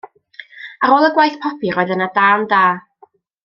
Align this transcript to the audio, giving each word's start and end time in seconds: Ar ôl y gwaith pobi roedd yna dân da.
Ar 0.85 0.93
ôl 0.95 1.05
y 1.09 1.11
gwaith 1.19 1.37
pobi 1.45 1.75
roedd 1.77 1.95
yna 1.97 2.11
dân 2.19 2.51
da. 2.55 2.67